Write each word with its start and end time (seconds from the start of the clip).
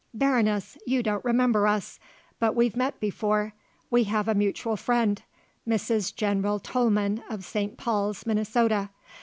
"Baroness, 0.15 0.79
you 0.87 1.03
don't 1.03 1.23
remember 1.23 1.67
us 1.67 1.99
but 2.39 2.55
we've 2.55 2.75
met 2.75 2.99
before, 2.99 3.53
we 3.91 4.05
have 4.05 4.27
a 4.27 4.33
mutual 4.33 4.75
friend: 4.75 5.21
Mrs. 5.67 6.15
General 6.15 6.59
Tollman 6.59 7.21
of 7.29 7.45
St. 7.45 7.77
Paul's, 7.77 8.25
Minnesota. 8.25 8.89